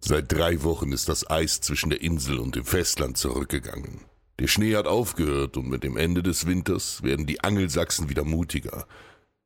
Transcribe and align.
Seit 0.00 0.32
drei 0.32 0.62
Wochen 0.62 0.92
ist 0.92 1.08
das 1.08 1.28
Eis 1.28 1.60
zwischen 1.60 1.90
der 1.90 2.00
Insel 2.00 2.38
und 2.38 2.54
dem 2.54 2.64
Festland 2.64 3.16
zurückgegangen. 3.16 4.00
Der 4.38 4.46
Schnee 4.46 4.76
hat 4.76 4.86
aufgehört 4.86 5.56
und 5.56 5.68
mit 5.68 5.82
dem 5.82 5.96
Ende 5.96 6.22
des 6.22 6.46
Winters 6.46 7.02
werden 7.02 7.26
die 7.26 7.42
Angelsachsen 7.42 8.08
wieder 8.08 8.24
mutiger. 8.24 8.86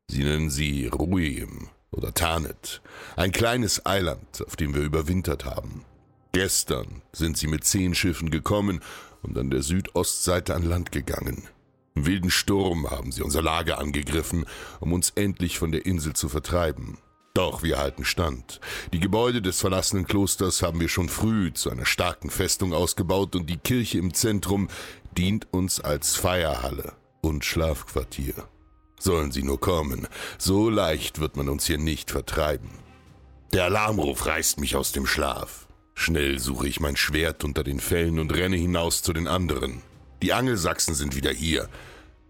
Sie 0.09 0.23
nennen 0.23 0.51
sie 0.51 0.87
Ruim 0.87 1.69
oder 1.91 2.13
Tarnet, 2.13 2.83
ein 3.17 3.33
kleines 3.33 3.87
Eiland, 3.87 4.45
auf 4.47 4.57
dem 4.57 4.75
wir 4.75 4.83
überwintert 4.83 5.47
haben. 5.47 5.85
Gestern 6.33 7.03
sind 7.13 7.39
sie 7.39 7.47
mit 7.47 7.65
zehn 7.65 7.95
Schiffen 7.95 8.31
gekommen 8.31 8.81
und 9.23 9.37
an 9.39 9.51
der 9.51 9.63
Südostseite 9.63 10.55
an 10.55 10.65
Land 10.65 10.93
gegangen. 10.93 11.49
Im 11.95 12.07
wilden 12.07 12.31
Sturm 12.31 12.91
haben 12.91 13.13
sie 13.13 13.23
unser 13.23 13.43
Lager 13.43 13.79
angegriffen, 13.79 14.47
um 14.81 14.93
uns 14.93 15.11
endlich 15.11 15.59
von 15.59 15.73
der 15.73 15.87
Insel 15.87 16.15
zu 16.15 16.29
vertreiben. 16.29 16.99
Doch 17.35 17.63
wir 17.63 17.79
halten 17.79 18.05
stand. 18.05 18.61
Die 18.93 19.01
Gebäude 19.01 19.41
des 19.41 19.61
verlassenen 19.61 20.07
Klosters 20.07 20.61
haben 20.63 20.81
wir 20.81 20.89
schon 20.89 21.09
früh 21.09 21.53
zu 21.53 21.71
einer 21.71 21.87
starken 21.87 22.29
Festung 22.29 22.75
ausgebaut 22.75 23.35
und 23.35 23.49
die 23.49 23.57
Kirche 23.57 23.99
im 23.99 24.13
Zentrum 24.13 24.69
dient 25.17 25.49
uns 25.51 25.81
als 25.81 26.15
Feierhalle 26.15 26.93
und 27.23 27.45
Schlafquartier. 27.45 28.35
Sollen 29.01 29.33
sie 29.33 29.43
nur 29.43 29.59
kommen, 29.61 30.07
so 30.37 30.69
leicht 30.69 31.21
wird 31.21 31.37
man 31.37 31.49
uns 31.49 31.67
hier 31.67 31.79
nicht 31.79 32.11
vertreiben. 32.11 32.71
Der 33.55 33.65
Alarmruf 33.65 34.27
reißt 34.27 34.61
mich 34.61 34.77
aus 34.77 34.93
dem 34.93 35.07
Schlaf. 35.07 35.67
Schnell 35.95 36.39
suche 36.39 36.69
ich 36.69 36.81
mein 36.81 36.97
Schwert 36.97 37.45
unter 37.45 37.65
den 37.65 37.81
Fellen 37.81 38.19
und 38.19 38.33
renne 38.35 38.57
hinaus 38.57 39.03
zu 39.03 39.13
den 39.13 39.27
anderen. 39.27 39.83
Die 40.23 40.35
Angelsachsen 40.35 40.95
sind 40.95 41.17
wieder 41.17 41.33
hier. 41.33 41.69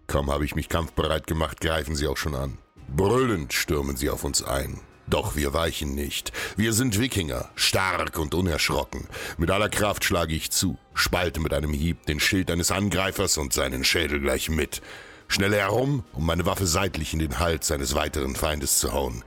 Kaum 0.07 0.31
habe 0.31 0.45
ich 0.45 0.55
mich 0.55 0.69
kampfbereit 0.69 1.27
gemacht, 1.27 1.59
greifen 1.61 1.95
sie 1.95 2.07
auch 2.07 2.17
schon 2.17 2.35
an. 2.35 2.57
Brüllend 2.95 3.53
stürmen 3.53 3.95
sie 3.97 4.09
auf 4.09 4.23
uns 4.23 4.43
ein. 4.43 4.79
Doch 5.07 5.35
wir 5.35 5.53
weichen 5.53 5.95
nicht. 5.95 6.31
Wir 6.55 6.73
sind 6.73 6.99
Wikinger, 6.99 7.49
stark 7.55 8.17
und 8.17 8.33
unerschrocken. 8.33 9.07
Mit 9.37 9.51
aller 9.51 9.69
Kraft 9.69 10.05
schlage 10.05 10.33
ich 10.33 10.51
zu, 10.51 10.77
spalte 10.93 11.39
mit 11.39 11.53
einem 11.53 11.73
Hieb 11.73 12.05
den 12.05 12.19
Schild 12.19 12.49
eines 12.49 12.71
Angreifers 12.71 13.37
und 13.37 13.53
seinen 13.53 13.83
Schädel 13.83 14.21
gleich 14.21 14.49
mit. 14.49 14.81
Schnell 15.27 15.53
herum, 15.53 16.03
um 16.13 16.25
meine 16.25 16.45
Waffe 16.45 16.65
seitlich 16.65 17.13
in 17.13 17.19
den 17.19 17.39
Hals 17.39 17.71
eines 17.71 17.95
weiteren 17.95 18.35
Feindes 18.35 18.79
zu 18.79 18.93
hauen, 18.93 19.23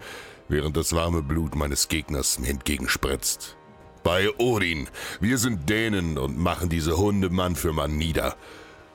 während 0.49 0.77
das 0.77 0.93
warme 0.93 1.23
Blut 1.23 1.55
meines 1.55 1.89
Gegners 1.89 2.39
mir 2.39 2.51
entgegenspritzt. 2.51 3.57
Bei 4.03 4.31
Odin, 4.39 4.89
wir 5.21 5.37
sind 5.37 5.69
Dänen 5.69 6.17
und 6.17 6.39
machen 6.39 6.69
diese 6.69 6.97
Hunde 6.97 7.29
Mann 7.29 7.57
für 7.57 7.73
Mann 7.73 7.97
nieder. 7.99 8.37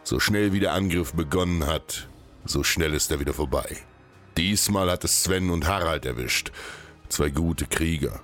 So 0.04 0.20
schnell 0.20 0.54
wie 0.54 0.62
der 0.62 0.74
Angriff 0.74 1.14
begonnen 1.14 1.68
hat, 1.68 2.08
so 2.46 2.64
schnell 2.64 2.94
ist 2.94 3.12
er 3.12 3.20
wieder 3.20 3.34
vorbei. 3.34 3.78
Diesmal 4.38 4.90
hat 4.90 5.04
es 5.04 5.24
Sven 5.24 5.50
und 5.50 5.68
Harald 5.68 6.06
erwischt. 6.06 6.52
Zwei 7.10 7.30
gute 7.30 7.66
Krieger. 7.66 8.22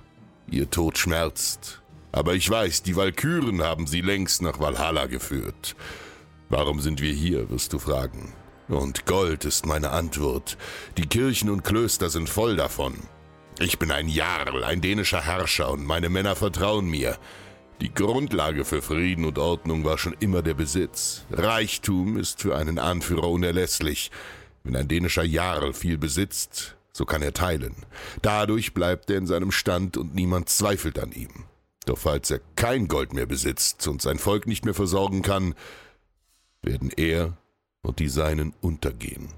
Ihr 0.50 0.70
Tod 0.70 0.98
schmerzt. 0.98 1.82
Aber 2.12 2.34
ich 2.34 2.48
weiß, 2.48 2.82
die 2.82 2.96
Walküren 2.96 3.62
haben 3.62 3.86
sie 3.86 4.00
längst 4.00 4.40
nach 4.42 4.60
Valhalla 4.60 5.06
geführt. 5.06 5.76
Warum 6.48 6.80
sind 6.80 7.02
wir 7.02 7.12
hier, 7.12 7.50
wirst 7.50 7.74
du 7.74 7.78
fragen. 7.78 8.32
Und 8.68 9.06
Gold 9.06 9.44
ist 9.44 9.66
meine 9.66 9.90
Antwort. 9.90 10.56
Die 10.96 11.06
Kirchen 11.06 11.50
und 11.50 11.64
Klöster 11.64 12.08
sind 12.10 12.28
voll 12.28 12.56
davon. 12.56 12.94
Ich 13.60 13.78
bin 13.78 13.90
ein 13.90 14.08
Jarl, 14.08 14.62
ein 14.64 14.80
dänischer 14.80 15.22
Herrscher 15.22 15.70
und 15.70 15.84
meine 15.84 16.08
Männer 16.08 16.36
vertrauen 16.36 16.86
mir. 16.86 17.18
Die 17.80 17.92
Grundlage 17.92 18.64
für 18.64 18.82
Frieden 18.82 19.24
und 19.24 19.38
Ordnung 19.38 19.84
war 19.84 19.98
schon 19.98 20.16
immer 20.20 20.42
der 20.42 20.54
Besitz. 20.54 21.24
Reichtum 21.30 22.16
ist 22.16 22.42
für 22.42 22.56
einen 22.56 22.78
Anführer 22.78 23.28
unerlässlich. 23.28 24.10
Wenn 24.64 24.76
ein 24.76 24.88
dänischer 24.88 25.24
Jarl 25.24 25.72
viel 25.72 25.98
besitzt, 25.98 26.76
so 26.92 27.04
kann 27.04 27.22
er 27.22 27.32
teilen. 27.32 27.74
Dadurch 28.22 28.74
bleibt 28.74 29.10
er 29.10 29.18
in 29.18 29.26
seinem 29.26 29.52
Stand 29.52 29.96
und 29.96 30.14
niemand 30.14 30.48
zweifelt 30.48 30.98
an 30.98 31.12
ihm. 31.12 31.44
Doch 31.86 31.98
falls 31.98 32.30
er 32.30 32.40
kein 32.56 32.88
Gold 32.88 33.12
mehr 33.12 33.26
besitzt 33.26 33.86
und 33.88 34.02
sein 34.02 34.18
Volk 34.18 34.46
nicht 34.46 34.64
mehr 34.64 34.74
versorgen 34.74 35.22
kann, 35.22 35.54
werden 36.60 36.90
er 36.96 37.38
und 37.82 37.98
die 37.98 38.08
Seinen 38.08 38.52
untergehen. 38.60 39.28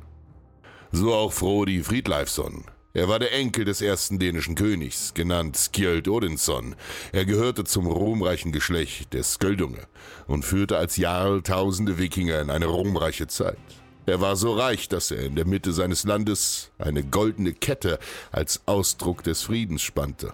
So 0.91 1.15
auch 1.15 1.33
Frodi 1.33 1.83
Friedleifsson. 1.83 2.65
Er 2.93 3.09
war 3.09 3.21
der 3.21 3.33
Enkel 3.33 3.65
des 3.65 3.81
ersten 3.81 4.19
dänischen 4.19 4.57
Königs, 4.57 5.15
genannt 5.15 5.57
Skjöld 5.57 6.09
Odinsson. 6.09 6.75
Er 7.13 7.25
gehörte 7.25 7.63
zum 7.63 7.87
ruhmreichen 7.87 8.51
Geschlecht 8.51 9.13
der 9.13 9.23
Skjöldunge 9.23 9.87
und 10.27 10.45
führte 10.45 10.77
als 10.77 10.97
Jarl 10.97 11.43
tausende 11.43 11.99
Wikinger 11.99 12.41
in 12.41 12.51
eine 12.51 12.67
ruhmreiche 12.67 13.29
Zeit. 13.29 13.59
Er 14.07 14.21
war 14.21 14.37
so 14.37 14.55
reich, 14.55 14.89
dass 14.89 15.11
er 15.11 15.23
in 15.23 15.37
der 15.37 15.47
Mitte 15.47 15.73
seines 15.73 16.05
Landes 16.05 16.71
eine 16.79 17.05
goldene 17.05 17.53
Kette 17.53 17.99
als 18.33 18.63
Ausdruck 18.67 19.23
des 19.23 19.43
Friedens 19.43 19.83
spannte. 19.83 20.33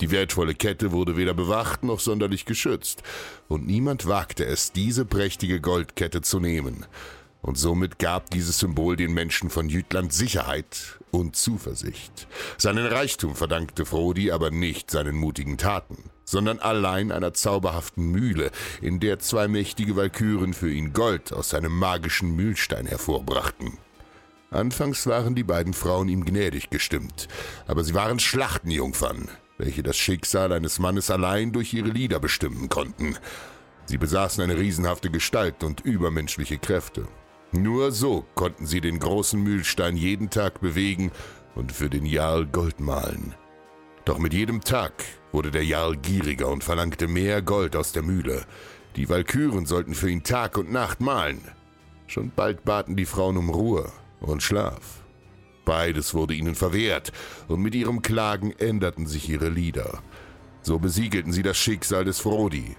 Die 0.00 0.10
wertvolle 0.10 0.54
Kette 0.54 0.92
wurde 0.92 1.16
weder 1.16 1.34
bewacht 1.34 1.82
noch 1.84 2.00
sonderlich 2.00 2.46
geschützt, 2.46 3.02
und 3.48 3.66
niemand 3.66 4.06
wagte 4.06 4.46
es, 4.46 4.72
diese 4.72 5.04
prächtige 5.04 5.60
Goldkette 5.60 6.22
zu 6.22 6.40
nehmen. 6.40 6.86
Und 7.42 7.58
somit 7.58 7.98
gab 7.98 8.30
dieses 8.30 8.58
Symbol 8.58 8.96
den 8.96 9.12
Menschen 9.12 9.50
von 9.50 9.68
Jütland 9.68 10.12
Sicherheit 10.12 10.98
und 11.10 11.36
Zuversicht. 11.36 12.28
Seinen 12.58 12.86
Reichtum 12.86 13.34
verdankte 13.34 13.84
Frodi 13.84 14.30
aber 14.30 14.50
nicht 14.50 14.90
seinen 14.90 15.16
mutigen 15.16 15.58
Taten, 15.58 16.10
sondern 16.30 16.60
allein 16.60 17.10
einer 17.10 17.34
zauberhaften 17.34 18.10
Mühle, 18.10 18.50
in 18.80 19.00
der 19.00 19.18
zwei 19.18 19.48
mächtige 19.48 19.96
Walküren 19.96 20.54
für 20.54 20.70
ihn 20.70 20.92
Gold 20.92 21.32
aus 21.32 21.50
seinem 21.50 21.76
magischen 21.76 22.36
Mühlstein 22.36 22.86
hervorbrachten. 22.86 23.78
Anfangs 24.50 25.06
waren 25.06 25.34
die 25.34 25.44
beiden 25.44 25.74
Frauen 25.74 26.08
ihm 26.08 26.24
gnädig 26.24 26.70
gestimmt, 26.70 27.28
aber 27.66 27.84
sie 27.84 27.94
waren 27.94 28.18
Schlachtenjungfern, 28.18 29.28
welche 29.58 29.82
das 29.82 29.96
Schicksal 29.96 30.52
eines 30.52 30.78
Mannes 30.78 31.10
allein 31.10 31.52
durch 31.52 31.74
ihre 31.74 31.90
Lieder 31.90 32.20
bestimmen 32.20 32.68
konnten. 32.68 33.16
Sie 33.86 33.98
besaßen 33.98 34.42
eine 34.42 34.56
riesenhafte 34.56 35.10
Gestalt 35.10 35.64
und 35.64 35.80
übermenschliche 35.80 36.58
Kräfte. 36.58 37.08
Nur 37.52 37.90
so 37.90 38.24
konnten 38.36 38.66
sie 38.66 38.80
den 38.80 39.00
großen 39.00 39.40
Mühlstein 39.42 39.96
jeden 39.96 40.30
Tag 40.30 40.60
bewegen 40.60 41.10
und 41.56 41.72
für 41.72 41.90
den 41.90 42.06
Jarl 42.06 42.46
Gold 42.46 42.78
mahlen. 42.78 43.34
Doch 44.10 44.18
mit 44.18 44.34
jedem 44.34 44.60
Tag 44.60 44.92
wurde 45.30 45.52
der 45.52 45.64
Jarl 45.64 45.96
gieriger 45.96 46.48
und 46.48 46.64
verlangte 46.64 47.06
mehr 47.06 47.42
Gold 47.42 47.76
aus 47.76 47.92
der 47.92 48.02
Mühle. 48.02 48.44
Die 48.96 49.08
Walküren 49.08 49.66
sollten 49.66 49.94
für 49.94 50.10
ihn 50.10 50.24
Tag 50.24 50.58
und 50.58 50.72
Nacht 50.72 51.00
mahlen. 51.00 51.40
Schon 52.08 52.32
bald 52.34 52.64
baten 52.64 52.96
die 52.96 53.04
Frauen 53.04 53.36
um 53.36 53.50
Ruhe 53.50 53.92
und 54.20 54.42
Schlaf. 54.42 55.04
Beides 55.64 56.12
wurde 56.12 56.34
ihnen 56.34 56.56
verwehrt, 56.56 57.12
und 57.46 57.62
mit 57.62 57.72
ihrem 57.76 58.02
Klagen 58.02 58.50
änderten 58.58 59.06
sich 59.06 59.28
ihre 59.28 59.48
Lieder. 59.48 60.00
So 60.62 60.80
besiegelten 60.80 61.30
sie 61.32 61.44
das 61.44 61.56
Schicksal 61.56 62.04
des 62.04 62.18
Frodi, 62.18 62.74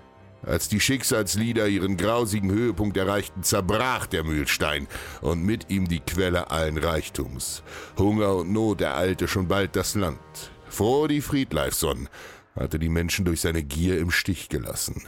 als 0.45 0.67
die 0.67 0.81
Schicksalslieder 0.81 1.65
ihren 1.65 1.95
grausigen 1.95 2.51
Höhepunkt 2.51 2.97
erreichten, 2.97 3.43
zerbrach 3.43 4.05
der 4.05 4.25
Mühlstein 4.25 4.85
und 5.21 5.45
mit 5.45 5.69
ihm 5.69 5.87
die 5.87 6.01
Quelle 6.01 6.51
allen 6.51 6.77
Reichtums. 6.77 7.63
Hunger 7.97 8.35
und 8.35 8.51
Not 8.51 8.81
ereilte 8.81 9.29
schon 9.29 9.47
bald 9.47 9.77
das 9.77 9.95
Land. 9.95 10.19
Frodi 10.71 11.19
Friedleifsson 11.19 12.07
hatte 12.56 12.79
die 12.79 12.89
Menschen 12.89 13.25
durch 13.25 13.41
seine 13.41 13.62
Gier 13.62 14.00
im 14.00 14.09
Stich 14.09 14.47
gelassen. 14.47 15.03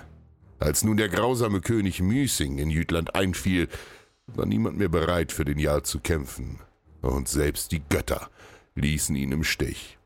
Als 0.60 0.83
nun 0.83 0.98
der 0.98 1.07
grausame 1.07 1.62
König 1.62 2.01
Müsing 2.01 2.57
in 2.57 2.69
Jütland 2.69 3.15
einfiel, 3.15 3.69
war 4.27 4.45
niemand 4.45 4.77
mehr 4.77 4.89
bereit, 4.89 5.31
für 5.31 5.45
den 5.45 5.57
Jarl 5.57 5.83
zu 5.83 6.01
kämpfen. 6.01 6.60
Und 7.01 7.30
selbst 7.30 7.71
die 7.71 7.81
Götter 7.81 8.30
ließen 8.75 9.15
ihn 9.15 9.31
im 9.31 9.45
Stich. 9.45 9.98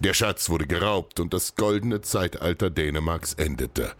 Der 0.00 0.14
Schatz 0.14 0.48
wurde 0.50 0.66
geraubt 0.68 1.18
und 1.18 1.34
das 1.34 1.56
goldene 1.56 2.00
Zeitalter 2.00 2.70
Dänemarks 2.70 3.34
endete. 3.34 3.94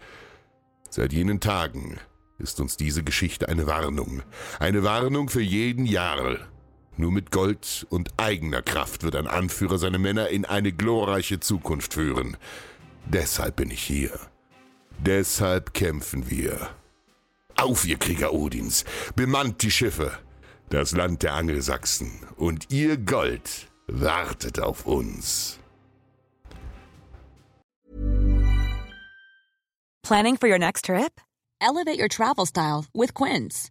Seit 0.89 1.13
jenen 1.13 1.41
Tagen 1.41 1.99
ist 2.39 2.61
uns 2.61 2.77
diese 2.77 3.03
Geschichte 3.03 3.49
eine 3.49 3.67
Warnung. 3.67 4.23
Eine 4.61 4.85
Warnung 4.85 5.29
für 5.29 5.43
jeden 5.43 5.85
Jarl. 5.85 6.47
Nur 6.97 7.11
mit 7.11 7.31
Gold 7.31 7.87
und 7.91 8.11
eigener 8.19 8.63
Kraft 8.63 9.03
wird 9.03 9.17
ein 9.17 9.27
Anführer 9.27 9.79
seine 9.79 9.99
Männer 9.99 10.29
in 10.29 10.45
eine 10.45 10.73
glorreiche 10.73 11.41
Zukunft 11.41 11.95
führen. 11.95 12.37
Deshalb 13.07 13.57
bin 13.57 13.71
ich 13.71 13.83
hier. 13.83 14.13
Deshalb 14.99 15.75
kämpfen 15.75 16.31
wir. 16.31 16.71
Auf, 17.57 17.87
ihr 17.87 17.99
Krieger 17.99 18.33
Odins, 18.33 18.85
bemannt 19.17 19.63
die 19.63 19.71
Schiffe. 19.71 20.13
Das 20.69 20.93
Land 20.93 21.23
der 21.23 21.35
Angelsachsen 21.35 22.11
und 22.37 22.71
ihr 22.71 22.97
Gold 22.97 23.69
wartet 23.87 24.61
auf 24.61 24.87
uns. 24.87 25.59
Planning 30.03 30.37
for 30.37 30.49
your 30.49 30.59
next 30.59 30.87
trip? 30.87 31.21
Elevate 31.61 31.99
your 31.99 32.09
travel 32.09 32.47
style 32.47 32.87
with 32.93 33.15
Quince. 33.15 33.71